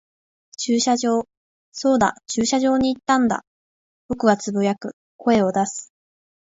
[0.57, 1.27] 駐車場。
[1.71, 3.45] そうだ、駐車場に行ったんだ。
[4.07, 5.93] 僕は呟く、声を出す。